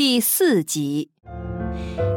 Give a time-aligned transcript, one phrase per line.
[0.00, 1.10] 第四集，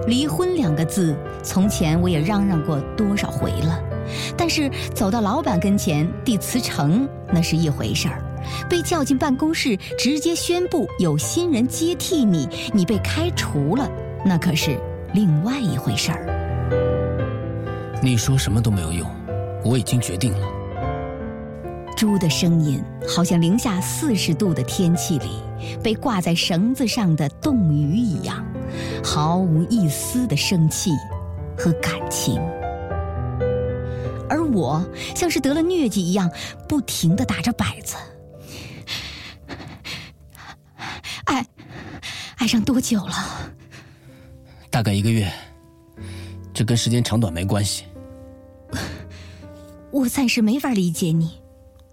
[0.08, 3.78] 离婚两个字，从前我也嚷嚷过多少回了，
[4.38, 8.23] 但是走到老板跟前递辞呈那是一回事儿，
[8.69, 13.86] 被叫进办公室直接宣布有新人接替你，你被开除了，
[14.25, 14.79] 那可是
[15.13, 18.00] 另外一回事儿。
[18.02, 19.11] 你说什么都没有用，
[19.61, 20.47] 我已经决定了。
[21.96, 25.41] 猪的声音好像零下四十度的天气里
[25.82, 28.46] 被挂在绳子上的冻鱼一样，
[29.04, 30.91] 毫无一丝的生气
[31.58, 32.36] 和感情。
[34.30, 34.84] 而我
[35.16, 36.30] 像是得了疟疾一样，
[36.67, 37.95] 不停的打着摆子。
[41.25, 41.45] 爱，
[42.38, 43.14] 爱上多久了？
[44.70, 45.31] 大概一个月。
[46.53, 47.86] 这跟时间长短没关系。
[49.91, 51.42] 我暂时没法理解你。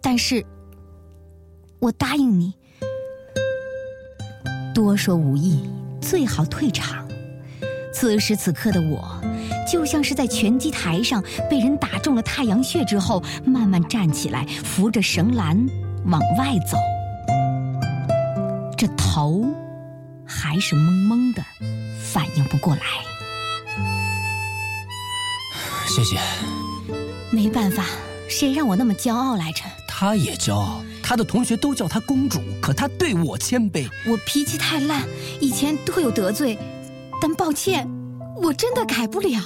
[0.02, 0.44] 但是，
[1.78, 2.54] 我答应你。
[4.74, 5.68] 多说无益，
[6.00, 7.06] 最好退场。
[7.92, 9.20] 此时此刻的我，
[9.70, 15.66] 就像是在拳击台上被人打中了太阳穴之后，慢慢站起来，扶着绳栏
[16.06, 16.78] 往外走。
[18.78, 19.44] 这头
[20.24, 21.42] 还是懵懵的，
[22.00, 22.82] 反应不过来。
[25.86, 26.18] 谢谢。
[27.30, 27.84] 没办法，
[28.28, 29.62] 谁让我那么骄傲来着？
[30.00, 33.86] 他也骄傲，她的同学都叫她公主，可她对我谦卑。
[34.08, 35.06] 我脾气太烂，
[35.42, 36.58] 以前都有得罪，
[37.20, 37.86] 但抱歉，
[38.40, 39.38] 我真的改不了。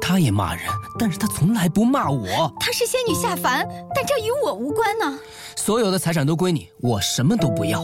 [0.00, 0.64] 她也骂人，
[0.98, 2.50] 但是她从来不骂我。
[2.58, 5.18] 她是仙女下凡，但这与我无关呢。
[5.56, 7.82] 所有的财产都归你，我什么都不要。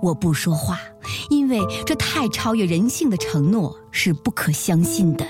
[0.00, 0.80] 我不说话，
[1.28, 5.26] 因为这太超越人性的承诺是不可相信的。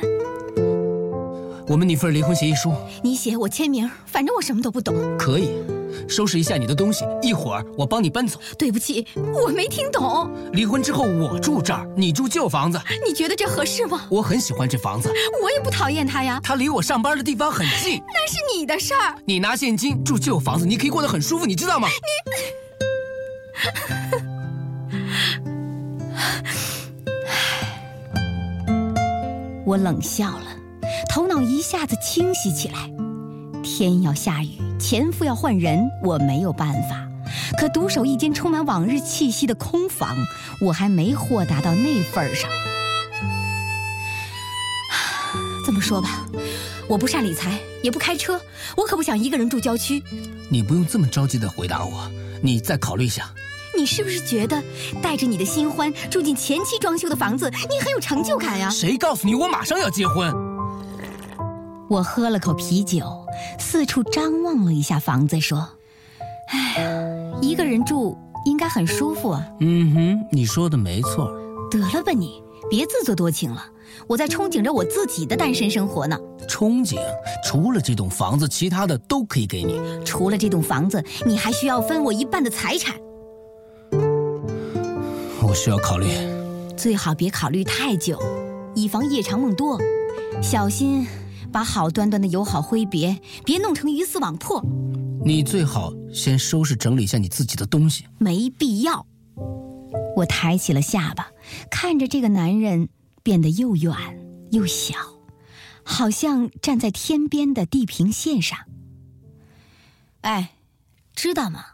[1.70, 4.92] 我们拟份离婚协议书，你写我签名，反正我什么都不懂。
[5.16, 5.52] 可以，
[6.08, 8.40] 收拾一下你的东西，一会儿我帮你搬走。
[8.58, 10.28] 对不起，我没听懂。
[10.52, 14.04] 离婚之后我住这儿，你住旧房子，你觉得这合适吗？
[14.10, 15.12] 我很喜欢这房子，
[15.44, 16.40] 我也不讨厌它呀。
[16.42, 19.14] 它离我上班的地方很近，那是你的事儿。
[19.24, 21.86] 你拿现金住旧房子，你可以过得很舒服，你知道吗？
[21.86, 21.94] 你
[29.64, 30.49] 我冷笑了。
[31.10, 32.88] 头脑一下子清晰起来，
[33.64, 37.04] 天要下雨，前夫要换人，我没有办法。
[37.58, 40.16] 可独守一间充满往日气息的空房，
[40.60, 42.48] 我还没豁达到那份上。
[45.66, 46.24] 这么说吧，
[46.88, 48.40] 我不善理财，也不开车，
[48.76, 50.00] 我可不想一个人住郊区。
[50.48, 52.08] 你不用这么着急的回答我，
[52.40, 53.28] 你再考虑一下。
[53.76, 54.62] 你是不是觉得
[55.02, 58.70] 带着你的新欢住进前妻装修的房子，你很有成就感呀？
[58.70, 60.32] 谁告诉你我马上要结婚？
[61.90, 63.26] 我喝了口啤酒，
[63.58, 65.68] 四处张望了一下房子，说
[66.46, 71.28] ：“哎呀，一个人住应该很舒服啊。”嗯哼，你说的没错。
[71.68, 72.40] 得了吧你，
[72.70, 73.64] 别自作多情了。
[74.06, 76.16] 我在憧憬着我自己的单身生活呢。
[76.48, 76.96] 憧憬？
[77.44, 79.80] 除了这栋房子，其他的都可以给你。
[80.04, 82.94] 除了这栋房子，你还需要分我一半的财产。
[85.42, 86.06] 我需要考虑。
[86.76, 88.16] 最好别考虑太久，
[88.76, 89.76] 以防夜长梦多。
[90.40, 91.04] 小心。
[91.52, 94.64] 把好端端的友好挥别，别弄成鱼死网破。
[95.24, 98.06] 你最好先收拾整理一下你自己的东西。
[98.18, 99.06] 没必要。
[100.16, 101.28] 我抬起了下巴，
[101.70, 102.88] 看着这个男人
[103.22, 103.94] 变得又远
[104.50, 104.94] 又小，
[105.84, 108.58] 好像站在天边的地平线上。
[110.22, 110.54] 哎，
[111.14, 111.64] 知道吗？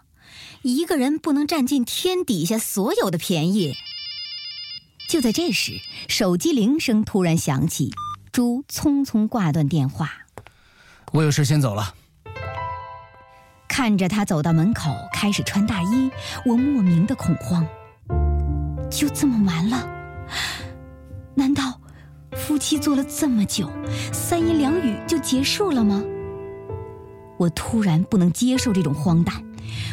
[0.62, 3.74] 一个人不能占尽天底下所有的便宜。
[5.08, 5.78] 就在这时，
[6.08, 7.92] 手机铃声突然响起。
[8.36, 10.10] 朱匆匆挂断电话，
[11.12, 11.94] 我有事先走了。
[13.66, 16.10] 看着他走到门口，开始穿大衣，
[16.44, 17.66] 我莫名的恐慌。
[18.90, 19.88] 就这么完了？
[21.34, 21.80] 难道
[22.32, 23.70] 夫妻做了这么久，
[24.12, 26.04] 三言两语就结束了吗？
[27.38, 29.34] 我突然不能接受这种荒诞，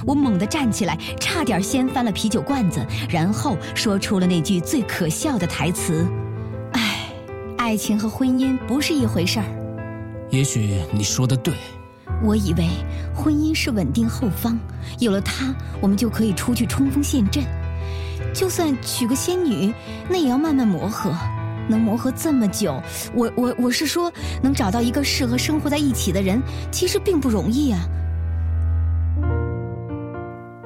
[0.06, 6.06] 我猛地站起来，差点掀翻了啤酒罐子，然后说出了那句最可笑的台词。
[7.64, 9.46] 爱情和婚姻不是一回事儿。
[10.30, 11.54] 也许你说的对。
[12.22, 12.68] 我以为
[13.16, 14.60] 婚姻是稳定后方，
[15.00, 17.42] 有了它，我们就可以出去冲锋陷阵。
[18.34, 19.74] 就算娶个仙女，
[20.10, 21.16] 那也要慢慢磨合。
[21.70, 22.84] 能磨合这么久，
[23.16, 24.12] 我我我是说，
[24.42, 27.80] 能找到一个适合生活在一起的人，其实并不容易啊。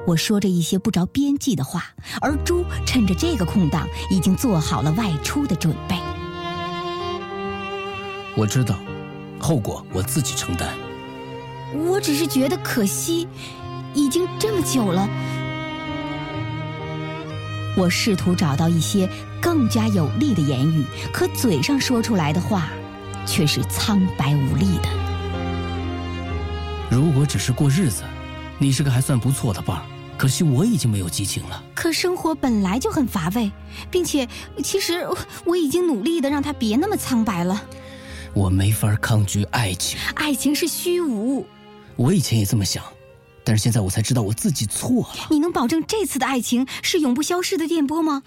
[0.04, 1.84] 我说着一些不着边际的话，
[2.20, 5.96] 而猪趁着这个空档，已经做好了外出的准备。
[8.38, 8.78] 我知道，
[9.40, 10.68] 后果我自己承担。
[11.74, 13.26] 我只是觉得可惜，
[13.92, 15.08] 已经这么久了。
[17.76, 19.10] 我试图找到一些
[19.42, 22.68] 更加有力的言语，可嘴上说出来的话，
[23.26, 24.88] 却是苍白无力的。
[26.88, 28.04] 如果只是过日子，
[28.56, 29.82] 你是个还算不错的伴儿。
[30.16, 31.60] 可惜我已经没有激情了。
[31.74, 33.50] 可生活本来就很乏味，
[33.90, 34.28] 并且，
[34.62, 35.04] 其实
[35.44, 37.60] 我已经努力的让他别那么苍白了。
[38.38, 41.44] 我没法抗拒爱情，爱情是虚无。
[41.96, 42.84] 我以前也这么想，
[43.42, 45.26] 但是现在我才知道我自己错了。
[45.30, 48.22] 你能保证这次的爱情是永不消逝的电波吗？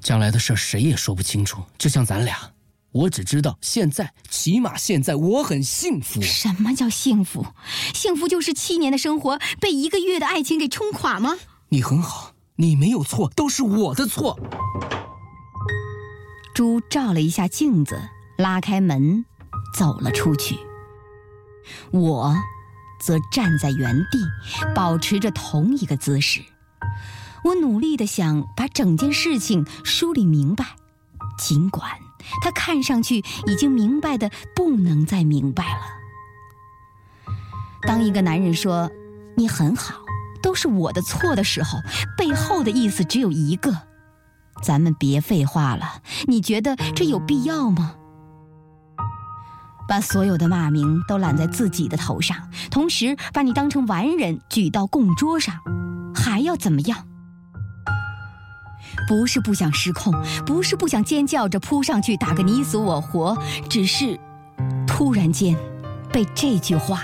[0.00, 1.60] 将来的事谁也说不清楚。
[1.76, 2.52] 就像咱俩，
[2.92, 6.22] 我只知道现在，起码现在我很幸福。
[6.22, 7.44] 什么叫幸福？
[7.92, 11.34] 幸福就是七年的生活被一个月的爱情给冲垮吗？
[11.70, 14.38] 你很好，你没有错，都是我的错。
[16.54, 18.00] 猪照了一下镜子，
[18.38, 19.24] 拉开门。
[19.76, 20.56] 走了出去，
[21.90, 22.34] 我
[22.98, 24.18] 则站在原地，
[24.74, 26.40] 保持着同一个姿势。
[27.44, 30.64] 我努力的想把整件事情梳理明白，
[31.38, 31.90] 尽管
[32.42, 35.82] 他看上去已经明白的不能再明白了。
[37.82, 38.90] 当一个男人说
[39.36, 39.94] “你很好，
[40.42, 41.78] 都是我的错”的时候，
[42.16, 43.82] 背后的意思只有一个：
[44.62, 46.02] 咱们别废话了。
[46.26, 47.94] 你觉得这有必要吗？
[49.88, 52.36] 把所有的骂名都揽在自己的头上，
[52.70, 55.54] 同时把你当成完人举到供桌上，
[56.14, 57.06] 还要怎么样？
[59.08, 60.12] 不是不想失控，
[60.44, 63.36] 不是不想尖叫着扑上去打个你死我活，
[63.68, 64.18] 只是
[64.86, 65.56] 突然间
[66.12, 67.02] 被这句话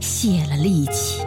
[0.00, 1.22] 泄了力气。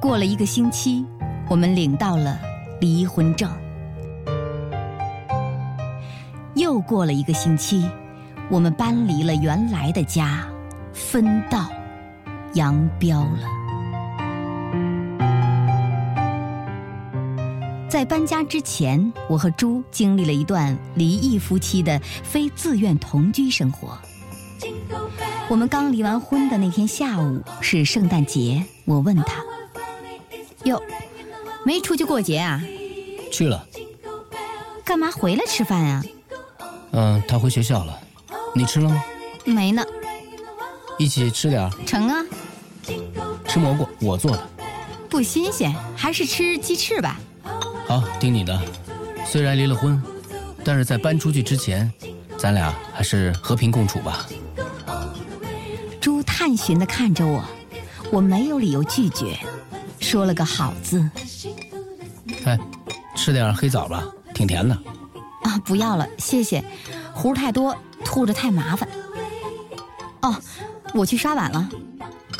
[0.00, 1.04] 过了一个星期，
[1.48, 2.38] 我们领到了
[2.80, 3.50] 离婚证。
[6.80, 7.86] 又过了一个星期，
[8.48, 10.48] 我们搬离了原来的家，
[10.94, 11.70] 分道
[12.54, 13.46] 扬镳了。
[17.86, 23.98] 在搬家之前，我和猪经历了一段离异夫妻的非自愿同居生活。
[25.50, 29.44] 我们刚离完婚的那天下午是圣诞节，我问他
[30.64, 30.80] ：“哟，
[31.62, 32.62] 没出去过节啊
[33.30, 33.66] ？”“去了。
[34.82, 36.02] ”“干嘛回来吃饭啊？”
[36.92, 37.98] 嗯，他回学校了，
[38.54, 39.02] 你吃了吗？
[39.44, 39.82] 没呢。
[40.98, 42.24] 一起吃点成啊。
[43.46, 44.48] 吃蘑菇，我做的。
[45.08, 47.18] 不新鲜，还是吃鸡翅吧。
[47.86, 48.60] 好，听你的。
[49.24, 50.00] 虽然离了婚，
[50.64, 51.92] 但是在搬出去之前，
[52.36, 54.26] 咱俩还是和平共处吧。
[56.00, 57.44] 猪探寻的看着我，
[58.10, 59.38] 我没有理由拒绝，
[60.00, 61.08] 说了个好字。
[62.44, 62.58] 哎，
[63.16, 64.04] 吃点黑枣吧，
[64.34, 64.76] 挺甜的。
[65.60, 66.64] 啊，不要了，谢谢。
[67.12, 68.88] 糊太多，吐着太麻烦。
[70.22, 70.34] 哦，
[70.94, 71.68] 我去刷碗了。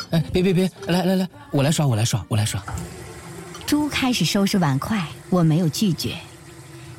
[0.09, 2.61] 哎，别别别，来来来，我来刷，我来刷，我来刷。
[3.67, 6.17] 猪开始收拾碗筷，我没有拒绝。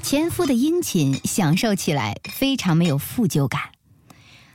[0.02, 3.60] 前夫的殷勤，享受起来非常没有负疚感。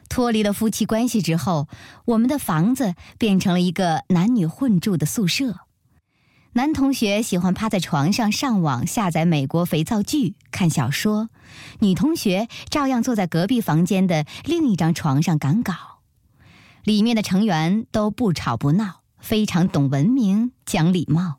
[0.09, 1.67] 脱离了夫妻关系之后，
[2.05, 5.66] 我们的房子变成了一个男女混住的宿舍。
[6.57, 11.30] 男同学喜欢趴在床上上网下载美国肥皂剧、看小说，
[11.81, 15.75] 女同学照样坐在隔壁房间的另一张床上赶稿。
[16.83, 21.36] 里面的成员都不吵不闹，非常懂文明、讲礼貌，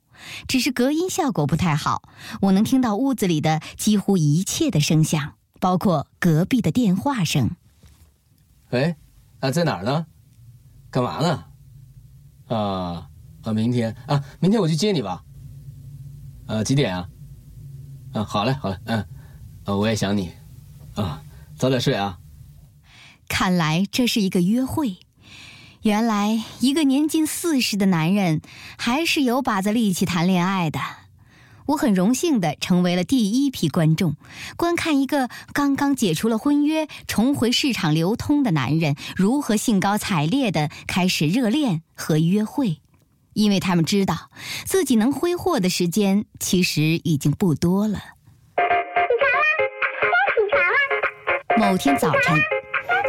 [0.47, 2.03] 只是隔音效果不太好，
[2.43, 7.51] 我能听到屋子里的几乎一切的声响，包括隔壁的电话声。
[8.71, 8.95] 喂，
[9.41, 10.07] 啊，在哪儿呢？
[10.93, 11.45] 干嘛呢？
[12.57, 13.09] 啊。
[13.49, 15.23] 啊，明天啊，明天我去接你吧。
[16.47, 17.09] 呃，几点啊？
[18.13, 18.99] 啊，好嘞，好嘞，嗯，
[19.65, 20.31] 啊，我也想你，
[20.95, 21.23] 啊，
[21.57, 22.19] 早点睡啊。
[23.27, 24.99] 看来这是一个约会。
[25.83, 28.43] 原来一个年近四十的男人
[28.77, 30.79] 还是有把子力气谈恋爱的。
[31.67, 34.17] 我很荣幸的成为了第一批观众，
[34.57, 42.81] 观看一个刚刚解除了婚约、重回市场流通的男人如何兴高采烈的开始热恋和约会。
[43.39, 44.31] 因为他们知道，
[44.67, 47.95] 自己能挥霍的时间其实已经不多了。
[47.97, 48.03] 起
[49.21, 49.49] 床啦！
[50.03, 50.61] 该起床
[51.61, 51.71] 啦！
[51.71, 52.37] 某天早晨，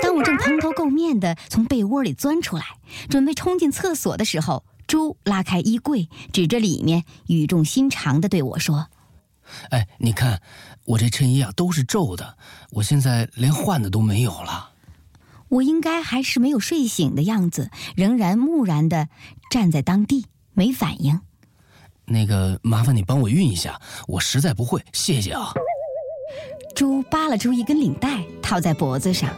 [0.03, 2.63] 当我正蓬头垢面的从被窝里钻出来，
[3.09, 8.89] 准备冲进厕所的时候，猪拉开衣柜，指着里面，语重心长的对我说
[9.71, 10.43] ：“哎，你看，
[10.85, 12.37] 我这衬衣啊都是皱的，
[12.73, 14.68] 我现在连换的都没有了。”
[15.49, 19.09] 我应该还是没有睡醒的样子，仍然木然的
[19.51, 21.19] 站在当地，没反应。
[22.05, 25.51] 那个，麻烦你帮我熨一下，我实在不会，谢谢啊。
[26.75, 29.29] 猪扒拉出一根领带，套在脖子上，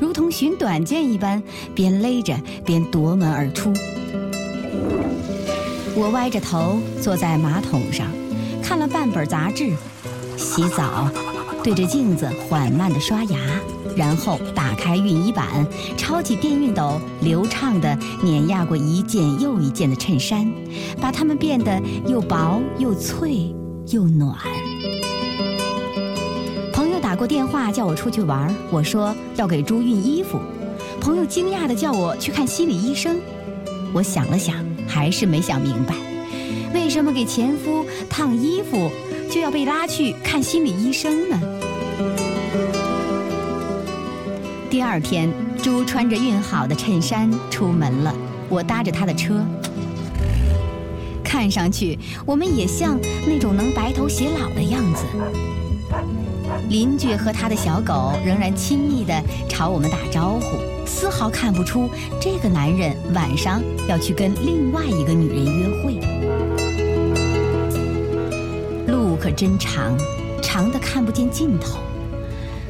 [0.00, 1.42] 如同寻短见一般，
[1.74, 3.72] 边勒着边夺门而出。
[5.94, 8.06] 我歪着头坐在马桶上，
[8.62, 9.72] 看了半本杂志，
[10.36, 11.10] 洗澡，
[11.62, 13.38] 对着镜子缓慢地刷牙，
[13.96, 20.50] 然后打开熨衣板，抄起电熨斗，流畅地碾压过一件又一件的衬衫，
[21.00, 23.54] 把它们变得又薄又脆
[23.88, 24.36] 又暖。
[26.72, 30.40] 朋友打过电话叫我出去玩，我说要给猪熨衣服。
[31.00, 33.18] 朋友惊讶地叫我去看心理医生。
[33.92, 35.94] 我想了想，还是没想明白，
[36.72, 38.90] 为什么给前夫烫衣服
[39.30, 41.40] 就要被拉去看心理医生呢？
[44.72, 45.30] 第二天，
[45.62, 48.14] 猪穿着熨好的衬衫出门了，
[48.48, 49.44] 我搭着他的车。
[51.22, 55.04] 看上去，我们也像那种能白头偕老的样子。
[56.70, 66.00] 邻居和他的小狗仍然亲密地朝我们打招呼，丝毫看不出这个男人晚上要去跟另外一个女人约会。
[68.86, 69.94] 路可真长，
[70.40, 71.78] 长的看不见尽头。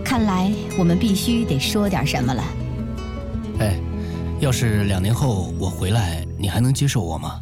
[0.04, 2.44] 看来我们必须得说点什么了。
[3.60, 3.78] 哎，
[4.40, 7.40] 要是两年后我回来，你还能接受我吗？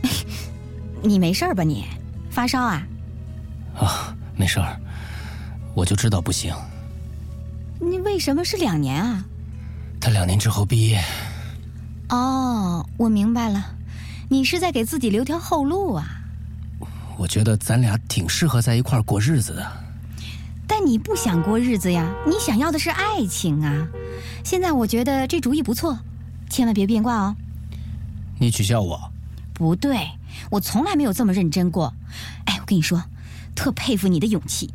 [1.02, 1.62] 你没事吧？
[1.62, 1.84] 你
[2.30, 2.86] 发烧啊？
[3.78, 4.76] 啊，没事儿。
[5.74, 6.54] 我就知道不行。
[7.78, 9.24] 你为什么是两年啊？
[10.00, 11.02] 他两年之后毕业。
[12.08, 13.62] 哦，我明白了，
[14.28, 16.08] 你是在给自己留条后路啊。
[17.18, 19.85] 我觉得咱俩挺适合在一块儿过日子的。
[20.68, 23.86] 但你不想过日子呀，你想要的是爱情啊。
[24.44, 25.98] 现在我觉得这主意不错，
[26.50, 27.36] 千万别变卦哦。
[28.38, 29.12] 你取笑我？
[29.54, 30.10] 不对，
[30.50, 31.94] 我从来没有这么认真过。
[32.44, 33.02] 哎，我跟你说，
[33.54, 34.72] 特佩服你的勇气。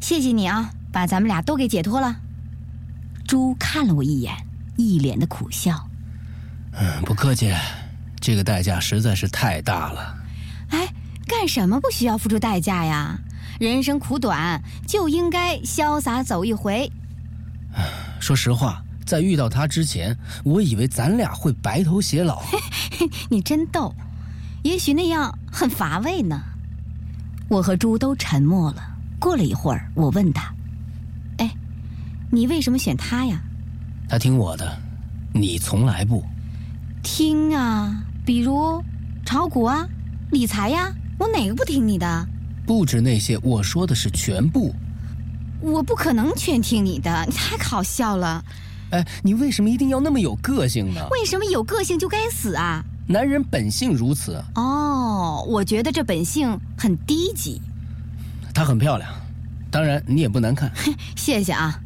[0.00, 2.16] 谢谢你啊，把咱们俩都给解脱了。
[3.26, 4.34] 猪看了我一眼，
[4.76, 5.88] 一脸的苦笑。
[6.72, 7.52] 嗯，不客气，
[8.20, 10.16] 这个代价实在是太大了。
[10.68, 10.88] 哎，
[11.26, 13.18] 干什么不需要付出代价呀？
[13.58, 16.90] 人生苦短，就应该潇洒走一回。
[18.20, 22.42] 说实话，在遇到他之前，我以为咱俩会白头偕老。
[23.28, 23.94] 你真逗，
[24.62, 26.40] 也许那样很乏味呢。
[27.48, 28.82] 我和猪都沉默了。
[29.20, 30.52] 过了一会儿，我问他
[31.38, 31.50] ：“哎，
[32.30, 33.40] 你为什么选他呀？”
[34.08, 34.78] 他听我的，
[35.32, 36.24] 你从来不
[37.02, 38.04] 听啊。
[38.24, 38.82] 比如
[39.24, 39.86] 炒股啊、
[40.30, 42.28] 理财呀，我哪个不听你的？
[42.66, 44.74] 不止那些，我说的是全部。
[45.60, 48.44] 我不可能全听你的，你 太搞笑了。
[48.90, 51.06] 哎，你为什么一定要那么有个性呢？
[51.10, 52.84] 为什么有个性就该死啊？
[53.06, 54.42] 男人本性如此。
[54.54, 57.60] 哦，我觉得这本性很低级。
[58.54, 59.10] 她很漂亮，
[59.70, 60.70] 当然你也不难看。
[61.16, 61.80] 谢谢啊！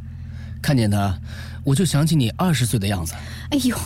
[0.60, 1.16] 看见她，
[1.64, 3.14] 我就想起你二十岁的样子。
[3.50, 3.76] 哎呦，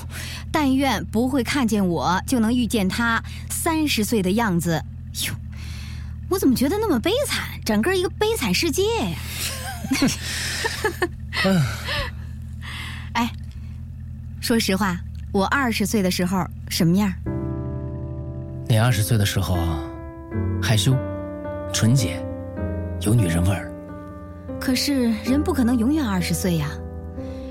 [0.50, 4.82] 但愿不会看见我就能遇见她三十岁的样子。
[5.26, 5.34] 哟，
[6.32, 7.60] 我怎么觉得那么悲惨？
[7.62, 9.18] 整个一个悲惨世界呀！
[13.12, 13.30] 哎，
[14.40, 14.98] 说实话，
[15.30, 17.12] 我二十岁的时候什么样？
[18.66, 19.58] 你二十岁的时候，
[20.62, 20.96] 害羞、
[21.70, 22.18] 纯洁。
[23.02, 23.70] 有女人味儿，
[24.58, 26.70] 可是人不可能永远二十岁呀。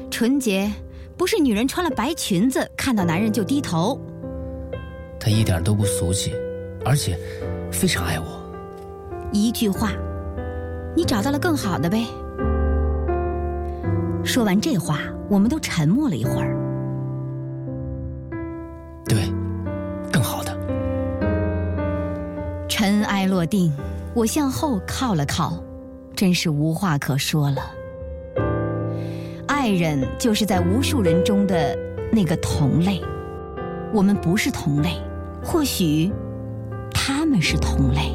[0.10, 0.72] 纯洁
[1.16, 4.02] 不是女人穿了白裙子看到男人就低头。
[5.20, 6.34] 她一点都不俗气，
[6.84, 7.20] 而且
[7.72, 8.41] 非常爱我。
[9.32, 9.92] 一句话，
[10.96, 12.06] 你找到了更好的呗。
[14.24, 16.56] 说完这话，我们都沉默了一会儿。
[19.06, 19.18] 对，
[20.12, 20.56] 更好的。
[22.68, 23.72] 尘埃落定。
[24.14, 25.64] 我向后靠了靠，
[26.14, 27.62] 真是无话可说了。
[29.48, 31.74] 爱人就是在无数人中的
[32.12, 33.02] 那个同类，
[33.94, 35.02] 我们不是同类，
[35.42, 36.12] 或许
[36.94, 38.12] 他们是同类。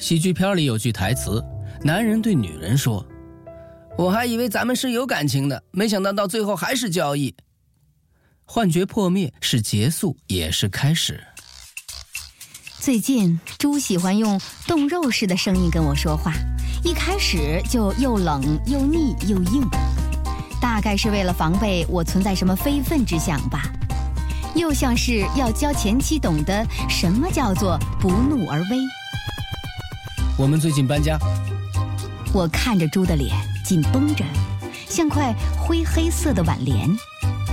[0.00, 1.44] 喜剧片里有句台词，
[1.82, 3.06] 男人对女人说
[3.98, 7.34] ：“我还以为咱们是有感情的，没想到到最后还是交易。”
[8.46, 11.22] 幻觉破灭是结束，也是开始。
[12.78, 16.32] 最近，猪喜欢用冻肉似的声音跟我说话，
[16.82, 19.62] 一开始就又冷又腻又硬，
[20.62, 23.70] 大概是为了防备我存在什么非分之想吧，
[24.56, 28.78] 又像是要教前妻懂得什么叫做不怒而威。
[30.40, 31.18] 我们最近搬家，
[32.32, 34.24] 我看着猪的脸紧绷着，
[34.88, 36.88] 像块灰黑色的挽联，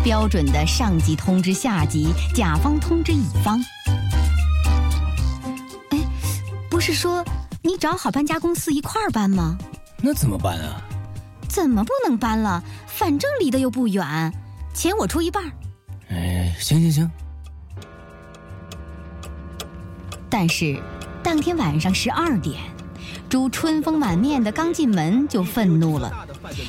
[0.06, 3.62] 标准的上级通知下级，甲方通知乙方。
[5.90, 6.00] 哎，
[6.70, 7.26] 不是说，
[7.62, 9.58] 你找好搬家公司一块儿搬吗？
[10.02, 10.82] 那怎么办啊？
[11.50, 12.64] 怎么不能搬了？
[12.86, 14.34] 反正离得又不远，
[14.74, 15.44] 钱我出一半。
[16.08, 17.12] 哎，行行行。
[20.30, 20.82] 但是，
[21.22, 22.62] 当天晚上十二点，
[23.30, 26.12] 猪春风满面的刚进门就愤怒了，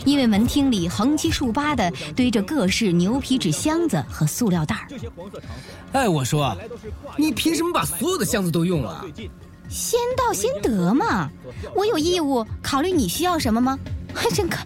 [0.04, 4.88] 因为门厅里横七竖八的堆着各式牛皮纸箱子和塑料袋儿。
[5.92, 6.56] 哎，我说，
[7.16, 9.04] 你凭什么把所有的箱子都用了？
[9.68, 11.30] 先到先得嘛，
[11.74, 13.78] 我有义务考虑你需要什么吗？
[14.34, 14.58] 真可，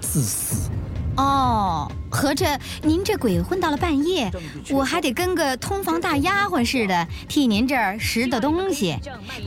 [0.00, 0.70] 自私。
[1.18, 4.30] 哦，合着您这鬼混到了半夜，
[4.70, 8.96] 我还得跟个通房大丫鬟似的替您这儿拾掇东西，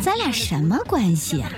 [0.01, 1.49] 咱俩什么关系啊？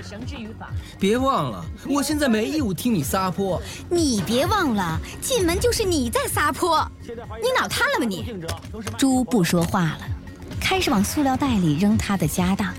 [1.00, 3.60] 别忘了，我现在没义务听你撒泼。
[3.90, 8.32] 你别忘了，进门就是你在撒泼，你脑瘫了吧你？
[8.96, 10.00] 猪不说话了，
[10.60, 12.72] 开始往塑料袋里扔他的家当，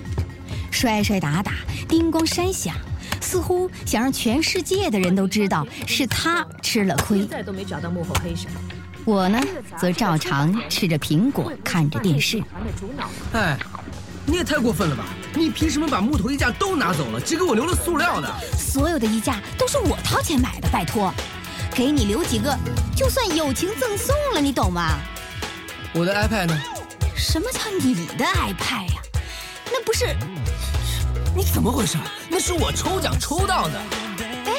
[0.71, 1.51] 摔摔打打，
[1.89, 2.73] 叮咣山响。
[3.21, 7.25] 似乎想让全世界的人都知道是他吃了亏。
[7.43, 8.47] 都没找到幕后黑手。
[9.03, 9.39] 我呢，
[9.77, 12.41] 则照常吃着苹果，看着电视。
[13.33, 13.55] 哎，
[14.25, 15.05] 你也太过分了吧！
[15.35, 18.33] 你凭什么把木头衣架都拿走了，只给我留了塑料的？
[18.57, 21.13] 所有的衣架都是我掏钱买的，拜托，
[21.75, 22.57] 给你留几个，
[22.95, 24.97] 就算友情赠送了，你懂吗？
[25.93, 26.59] 我的 iPad 呢？
[27.15, 29.01] 什么叫你的 iPad 呀？
[29.71, 30.15] 那不是。
[31.35, 31.97] 你怎么回事？
[32.37, 33.81] 那是我抽奖抽到的。
[34.45, 34.55] 哎，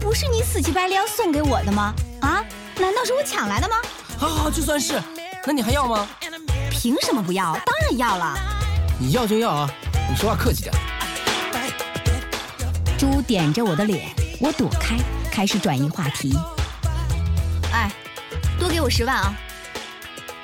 [0.00, 1.94] 不是你死乞白赖要送给我的吗？
[2.22, 2.42] 啊？
[2.80, 3.76] 难道是我抢来的吗？
[4.16, 4.98] 好好，就算是。
[5.44, 6.08] 那你还要吗？
[6.70, 7.52] 凭什么不要？
[7.52, 8.34] 当然要了。
[8.98, 9.70] 你要就要啊！
[10.08, 10.74] 你说话客气点。
[12.96, 14.08] 猪点着我的脸，
[14.40, 14.96] 我躲开，
[15.30, 16.34] 开始转移话题。
[17.74, 17.92] 哎，
[18.58, 19.34] 多给我十万啊！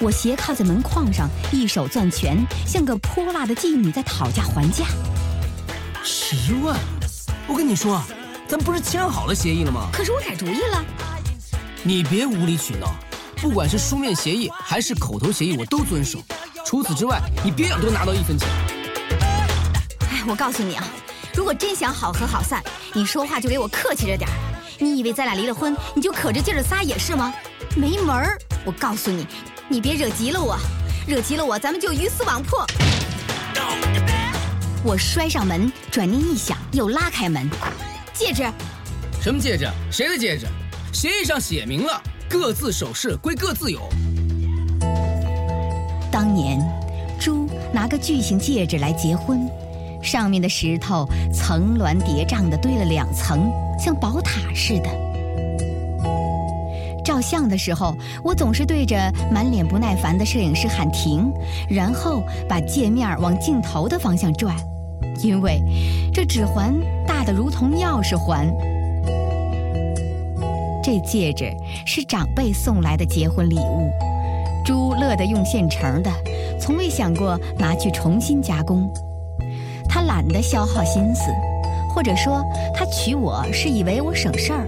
[0.01, 4.85] 我斜靠在门框上，一手攥拳，像个泼辣的妓女在讨价还价。
[6.05, 6.77] 十万，
[7.47, 8.03] 我跟你说，
[8.49, 9.89] 咱不是签好了协议了吗？
[9.93, 10.85] 可是我改主意了。
[11.83, 12.93] 你别无理取闹，
[13.37, 16.19] 不管是书面协议还是口头协议，我都遵守。
[16.67, 18.49] 除此之外，你别想多拿到一分钱。
[20.11, 20.85] 哎，我告诉你啊，
[21.35, 22.63] 如果真想好合好散，
[22.93, 24.29] 你说话就给我客气着点
[24.79, 27.33] 你以为咱俩离了婚，你就可着劲儿撒野是吗？
[27.77, 28.39] 没门儿！
[28.65, 29.27] 我告诉你，
[29.69, 30.59] 你别惹急了我，
[31.07, 32.67] 惹急了我，咱们就鱼死网破。
[34.85, 37.49] 我摔上门，转念一想，又拉开门。
[38.13, 38.43] 戒指？
[39.21, 39.65] 什么戒指？
[39.93, 40.47] 谁的戒指？
[40.93, 43.81] 协议上写明了，各自首饰归各自有。
[46.11, 46.61] 当年，
[47.21, 49.49] 猪拿个巨型戒指来结婚，
[50.03, 54.91] 上面的石头层峦叠嶂的堆了两层，像宝塔似的。
[57.05, 58.97] 照相的时候，我总是对着
[59.31, 61.33] 满脸不耐烦的摄影师喊停，
[61.71, 64.57] 然后把界面往镜头的方向转。
[65.21, 65.63] 因为
[66.13, 66.75] 这指环
[67.07, 68.53] 大的如同钥匙环，
[70.83, 71.53] 这戒指
[71.87, 73.91] 是长辈送来的结婚礼物，
[74.65, 76.11] 猪乐得用现成的，
[76.61, 78.91] 从未想过拿去重新加工。
[79.89, 81.31] 他懒得消耗心思，
[81.95, 82.43] 或者说
[82.75, 84.67] 他娶我是以为我省事儿。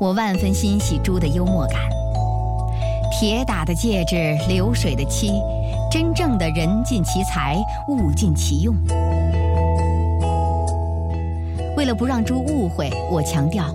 [0.00, 1.80] 我万分欣喜猪的幽默感，
[3.18, 5.32] 铁打的戒指，流水的漆。
[5.90, 8.72] 真正的人尽其才，物尽其用。
[11.76, 13.74] 为了不让猪误会，我强调，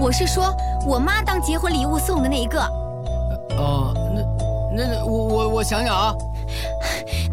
[0.00, 2.58] 我是说我妈当结婚礼物送的那一个。
[3.58, 3.92] 哦，
[4.74, 6.14] 那那我我我想想啊。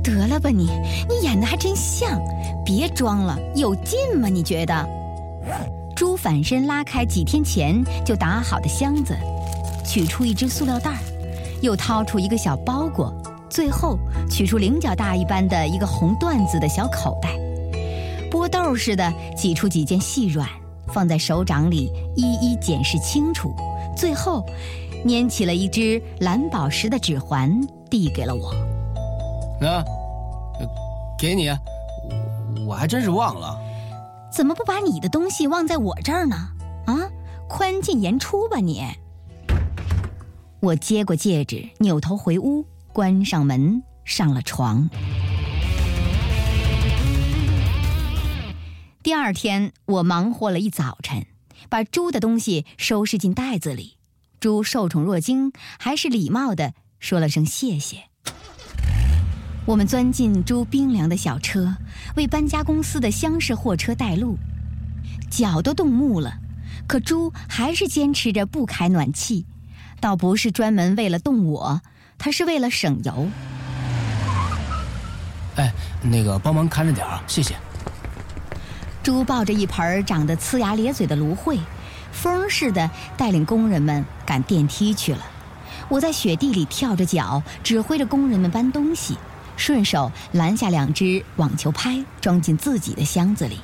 [0.04, 0.70] 得了吧你，
[1.08, 2.22] 你演的还真像，
[2.66, 4.28] 别装了，有劲吗？
[4.28, 4.90] 你觉得？
[5.96, 9.18] 猪反身拉开几天前就打好的箱子，
[9.90, 10.98] 取出一只塑料袋儿。
[11.62, 13.12] 又掏出一个小包裹，
[13.50, 13.98] 最后
[14.30, 17.30] 取出菱角大一般的一个红缎子的小口袋，
[18.30, 20.48] 剥豆似的挤出几件细软，
[20.88, 23.54] 放在手掌里一一检视清楚，
[23.98, 24.46] 最后
[25.04, 28.52] 拈起了一只蓝宝石的指环，递给了我。
[29.68, 29.84] 啊，
[31.20, 31.50] 给你，
[32.66, 33.60] 我还真是忘了。
[34.32, 36.38] 怎么不把你的东西忘在我这儿呢？
[36.86, 36.96] 啊，
[37.50, 38.86] 宽进严出吧你。
[40.62, 44.90] 我接过戒指，扭头回屋，关上门，上了床。
[49.02, 51.26] 第二天，我忙活了一早晨，
[51.70, 53.96] 把猪的东西收拾进袋子里。
[54.42, 58.04] 猪受宠若惊，还是礼貌的说了声谢谢。
[59.66, 61.74] 我们钻进猪冰凉的小车，
[62.18, 64.36] 为搬家公司的厢式货车带路，
[65.32, 66.34] 脚都冻木了，
[66.86, 69.46] 可猪还是坚持着不开暖气。
[70.00, 71.82] 倒不是专门为了动我，
[72.18, 73.28] 他是为了省油。
[75.56, 77.56] 哎，那个帮忙看着点啊，谢谢。
[79.04, 81.60] 猪抱着一盆长得呲牙咧嘴的芦荟，
[82.12, 85.20] 风似的带领工人们赶电梯去了。
[85.88, 89.18] 我在雪地里跳着脚，指挥着工人们搬东西，
[89.58, 93.60] 顺手拦下两只网球拍，装进自己的箱子里。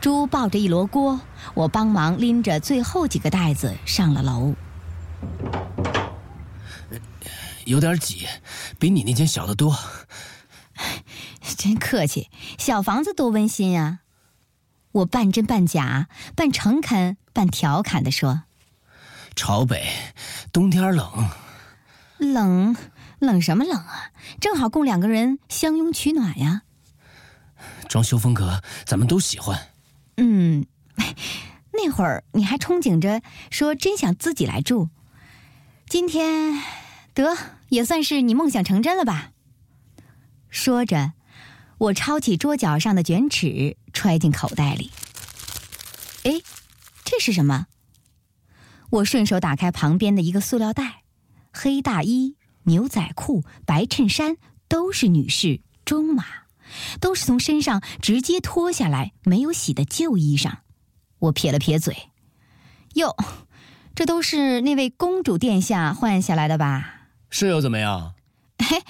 [0.00, 1.20] 猪抱着一箩锅，
[1.54, 4.54] 我帮忙拎着最后几个袋子上了楼。
[7.64, 8.26] 有点挤，
[8.78, 9.76] 比你那间小得多。
[11.56, 14.00] 真客气，小房子多温馨啊！
[14.92, 18.42] 我半真半假，半诚恳半调侃的说
[19.36, 19.86] ：“朝北，
[20.52, 21.30] 冬天冷。
[22.18, 22.76] 冷，
[23.20, 24.10] 冷什么冷啊？
[24.40, 26.62] 正好供两个人相拥取暖呀。
[27.88, 29.68] 装修风格咱们都喜欢。
[30.16, 30.66] 嗯，
[31.72, 34.90] 那会儿你还憧憬着说真想自己来住，
[35.88, 36.62] 今天
[37.14, 37.36] 得
[37.68, 39.32] 也算是你梦想成真了吧？”
[40.48, 41.12] 说着，
[41.78, 44.90] 我抄起桌角上的卷尺，揣进口袋里。
[46.24, 46.40] 哎，
[47.04, 47.66] 这是什么？
[48.90, 51.04] 我顺手打开旁边的一个塑料袋，
[51.52, 54.36] 黑大衣、牛仔裤、白衬衫
[54.68, 56.24] 都是女士中码，
[57.00, 60.58] 都是从身上直接脱下来没有洗的旧衣裳。
[61.18, 62.10] 我撇了撇嘴
[62.94, 63.16] ：“哟，
[63.94, 67.00] 这都是那位公主殿下换下来的吧？”
[67.30, 68.14] 是又怎么样？
[68.58, 68.82] 嘿，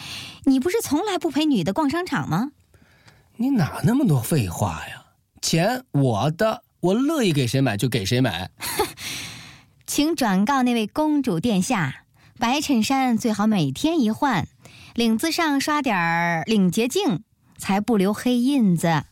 [0.45, 2.51] 你不是从来不陪女的逛商场吗？
[3.37, 5.05] 你哪那么多废话呀？
[5.41, 8.51] 钱我的，我乐意给谁买就给谁买。
[9.87, 12.05] 请转告那位公主殿下，
[12.39, 14.47] 白衬衫最好每天一换，
[14.95, 17.23] 领子上刷点儿领结镜，
[17.59, 19.05] 才不留黑印子。